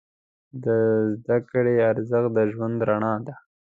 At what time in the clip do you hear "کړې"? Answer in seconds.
1.49-1.75